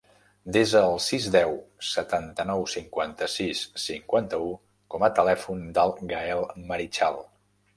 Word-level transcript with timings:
Desa 0.55 0.79
el 0.91 0.95
sis, 1.07 1.25
deu, 1.35 1.51
setanta-nou, 1.89 2.65
cinquanta-sis, 2.73 3.61
cinquanta-u 3.83 4.49
com 4.95 5.07
a 5.09 5.11
telèfon 5.21 5.63
del 5.79 5.95
Gaël 6.15 6.45
Marichal. 6.73 7.23